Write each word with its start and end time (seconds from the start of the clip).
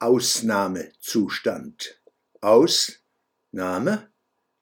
Ausnahmezustand. 0.00 2.00
Ausnahme, 2.40 4.12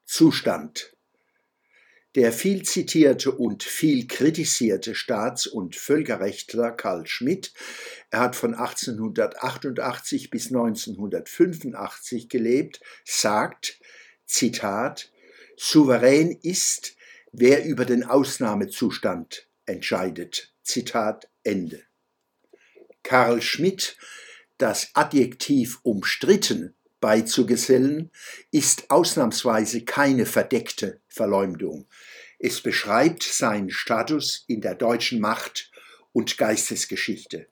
Zustand. 0.05 0.95
Der 2.15 2.31
viel 2.31 2.63
zitierte 2.63 3.31
und 3.31 3.61
viel 3.61 4.07
kritisierte 4.07 4.95
Staats- 4.95 5.45
und 5.45 5.75
Völkerrechtler 5.75 6.71
Karl 6.71 7.05
Schmidt, 7.05 7.53
er 8.09 8.21
hat 8.21 8.35
von 8.35 8.55
1888 8.55 10.31
bis 10.31 10.47
1985 10.47 12.29
gelebt, 12.29 12.81
sagt, 13.05 13.79
Zitat, 14.25 15.11
souverän 15.55 16.31
ist, 16.31 16.95
wer 17.31 17.63
über 17.63 17.85
den 17.85 18.03
Ausnahmezustand 18.03 19.47
entscheidet. 19.67 20.51
Zitat 20.63 21.29
Ende. 21.43 21.83
Karl 23.03 23.43
Schmidt, 23.43 23.97
das 24.57 24.89
Adjektiv 24.93 25.79
umstritten 25.83 26.75
beizugesellen, 26.99 28.11
ist 28.51 28.89
ausnahmsweise 28.89 29.85
keine 29.85 30.25
verdeckte 30.25 30.99
Verleumdung. 31.07 31.87
Es 32.39 32.61
beschreibt 32.61 33.23
seinen 33.23 33.69
Status 33.69 34.45
in 34.47 34.61
der 34.61 34.75
deutschen 34.75 35.19
Macht- 35.19 35.71
und 36.11 36.37
Geistesgeschichte. 36.37 37.47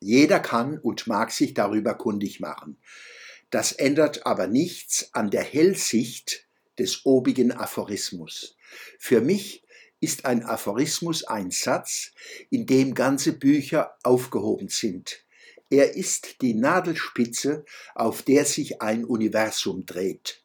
Jeder 0.00 0.40
kann 0.40 0.78
und 0.78 1.06
mag 1.06 1.32
sich 1.32 1.54
darüber 1.54 1.94
kundig 1.94 2.40
machen. 2.40 2.78
Das 3.50 3.72
ändert 3.72 4.26
aber 4.26 4.46
nichts 4.46 5.14
an 5.14 5.30
der 5.30 5.42
Hellsicht 5.42 6.46
des 6.78 7.06
obigen 7.06 7.52
Aphorismus. 7.52 8.56
Für 8.98 9.20
mich 9.20 9.64
ist 10.00 10.26
ein 10.26 10.44
Aphorismus 10.44 11.24
ein 11.24 11.50
Satz, 11.50 12.12
in 12.50 12.66
dem 12.66 12.94
ganze 12.94 13.32
Bücher 13.32 13.96
aufgehoben 14.02 14.68
sind. 14.68 15.23
Er 15.70 15.96
ist 15.96 16.40
die 16.42 16.54
Nadelspitze, 16.54 17.64
auf 17.94 18.22
der 18.22 18.44
sich 18.44 18.82
ein 18.82 19.04
Universum 19.04 19.86
dreht. 19.86 20.42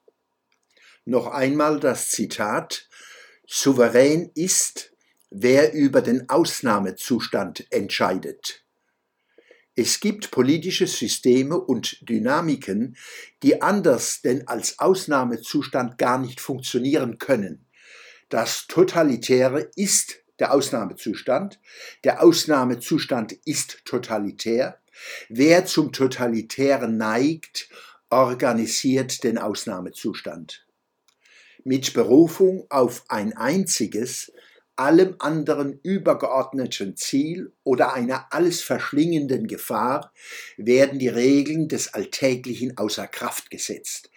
Noch 1.06 1.28
einmal 1.28 1.80
das 1.80 2.10
Zitat 2.10 2.88
Souverän 3.48 4.32
ist, 4.36 4.94
wer 5.32 5.74
über 5.74 6.02
den 6.02 6.30
Ausnahmezustand 6.30 7.66
entscheidet. 7.72 8.64
Es 9.76 10.02
gibt 10.02 10.32
politische 10.32 10.88
Systeme 10.88 11.58
und 11.60 11.98
Dynamiken, 12.08 12.98
die 13.44 13.62
anders 13.62 14.22
denn 14.22 14.48
als 14.48 14.80
Ausnahmezustand 14.80 15.98
gar 15.98 16.18
nicht 16.18 16.42
funktionieren 16.42 17.18
können. 17.18 17.66
Das 18.28 18.68
Totalitäre 18.68 19.72
ist 19.76 20.18
der 20.40 20.54
Ausnahmezustand, 20.54 21.60
der 22.04 22.22
Ausnahmezustand 22.22 23.34
ist 23.46 23.84
totalitär. 23.86 24.80
Wer 25.30 25.66
zum 25.66 25.92
Totalitären 25.92 26.98
neigt, 26.98 27.70
organisiert 28.10 29.24
den 29.24 29.38
Ausnahmezustand 29.38 30.66
mit 31.64 31.94
Berufung 31.94 32.66
auf 32.70 33.04
ein 33.10 33.36
einziges, 33.36 34.32
allem 34.76 35.16
anderen 35.20 35.80
übergeordneten 35.84 36.96
Ziel 36.96 37.52
oder 37.64 37.94
einer 37.94 38.28
alles 38.32 38.62
verschlingenden 38.62 39.46
Gefahr 39.48 40.14
werden 40.58 41.00
die 41.00 41.10
Regeln 41.10 41.68
des 41.68 41.94
Alltäglichen 41.94 42.78
außer 42.78 43.08
Kraft 43.08 43.52
gesetzt. 43.52 44.10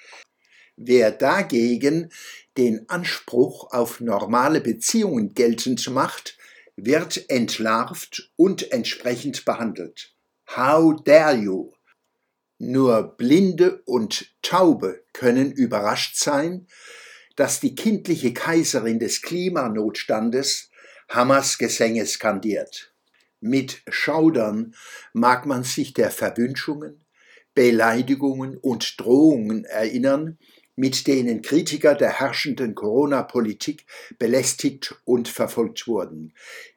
Wer 0.76 1.10
dagegen 1.10 2.10
den 2.56 2.88
Anspruch 2.88 3.72
auf 3.72 4.00
normale 4.00 4.60
Beziehungen 4.60 5.34
geltend 5.34 5.90
macht, 5.90 6.38
wird 6.76 7.28
entlarvt 7.28 8.32
und 8.36 8.72
entsprechend 8.72 9.44
behandelt. 9.44 10.14
How 10.54 10.92
dare 11.02 11.34
you? 11.34 11.72
Nur 12.58 13.16
Blinde 13.16 13.80
und 13.86 14.34
Taube 14.42 15.02
können 15.14 15.50
überrascht 15.50 16.16
sein, 16.16 16.66
dass 17.36 17.60
die 17.60 17.74
kindliche 17.74 18.34
Kaiserin 18.34 18.98
des 18.98 19.22
Klimanotstandes 19.22 20.68
Hamas 21.08 21.56
Gesänge 21.56 22.04
skandiert. 22.04 22.92
Mit 23.40 23.80
Schaudern 23.88 24.74
mag 25.14 25.46
man 25.46 25.64
sich 25.64 25.94
der 25.94 26.10
Verwünschungen, 26.10 27.02
Beleidigungen 27.54 28.58
und 28.58 29.00
Drohungen 29.00 29.64
erinnern, 29.64 30.38
mit 30.76 31.06
denen 31.06 31.40
Kritiker 31.40 31.94
der 31.94 32.20
herrschenden 32.20 32.74
Corona-Politik 32.74 33.86
belästigt 34.18 35.00
und 35.04 35.28
verfolgt 35.28 35.86
wurden. 35.86 36.34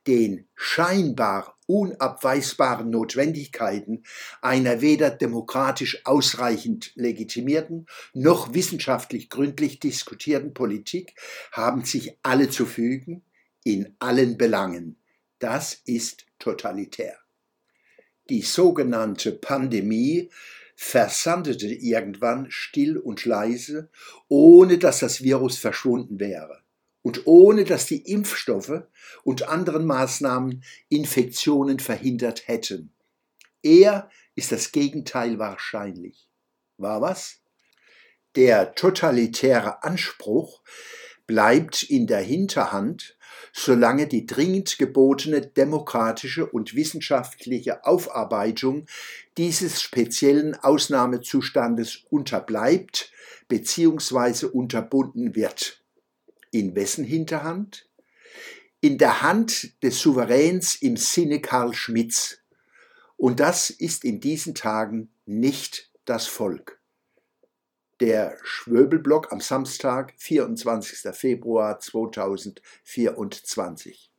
Den 0.07 0.47
scheinbar 0.55 1.54
unabweisbaren 1.67 2.89
Notwendigkeiten 2.89 4.03
einer 4.41 4.81
weder 4.81 5.09
demokratisch 5.09 6.05
ausreichend 6.05 6.91
legitimierten 6.95 7.87
noch 8.13 8.53
wissenschaftlich 8.53 9.29
gründlich 9.29 9.79
diskutierten 9.79 10.53
Politik 10.53 11.15
haben 11.51 11.83
sich 11.85 12.17
alle 12.23 12.49
zu 12.49 12.65
fügen, 12.65 13.23
in 13.63 13.95
allen 13.99 14.37
Belangen. 14.37 14.97
Das 15.39 15.81
ist 15.85 16.25
totalitär. 16.39 17.17
Die 18.29 18.41
sogenannte 18.41 19.31
Pandemie 19.31 20.29
versandete 20.75 21.67
irgendwann 21.67 22.47
still 22.49 22.97
und 22.97 23.25
leise, 23.25 23.89
ohne 24.27 24.77
dass 24.77 24.99
das 24.99 25.23
Virus 25.23 25.57
verschwunden 25.57 26.19
wäre 26.19 26.64
und 27.05 27.27
ohne 27.27 27.65
dass 27.65 27.85
die 27.85 28.11
Impfstoffe 28.11 28.81
und 29.23 29.47
anderen 29.47 29.85
Maßnahmen 29.85 30.63
Infektionen 30.89 31.77
verhindert 31.77 32.47
hätten. 32.47 32.95
Eher 33.61 34.09
ist 34.33 34.51
das 34.51 34.71
Gegenteil 34.71 35.37
wahrscheinlich. 35.37 36.27
War 36.77 37.01
was? 37.01 37.41
Der 38.35 38.73
totalitäre 38.73 39.83
Anspruch 39.83 40.63
bleibt 41.27 41.83
in 41.83 42.07
der 42.07 42.21
Hinterhand, 42.21 43.15
solange 43.53 44.07
die 44.07 44.25
dringend 44.25 44.79
gebotene 44.79 45.41
demokratische 45.41 46.47
und 46.47 46.73
wissenschaftliche 46.73 47.85
Aufarbeitung 47.85 48.87
dieses 49.37 49.79
speziellen 49.79 50.55
Ausnahmezustandes 50.55 52.01
unterbleibt 52.09 53.11
bzw. 53.47 54.47
unterbunden 54.47 55.35
wird. 55.35 55.84
In 56.55 56.73
wessen 56.73 57.03
Hinterhand? 57.03 57.89
In 58.79 58.97
der 58.97 59.21
Hand 59.21 59.83
des 59.83 59.99
Souveräns 59.99 60.75
im 60.75 60.95
Sinne 60.95 61.41
Karl 61.41 61.73
Schmidts. 61.73 62.37
Und 63.17 63.41
das 63.41 63.69
ist 63.69 64.05
in 64.05 64.21
diesen 64.21 64.55
Tagen 64.55 65.11
nicht 65.25 65.91
das 66.05 66.27
Volk. 66.27 66.79
Der 67.99 68.37
Schwöbelblock 68.41 69.33
am 69.33 69.41
Samstag, 69.41 70.13
24. 70.15 71.13
Februar 71.13 71.77
2024. 71.77 74.13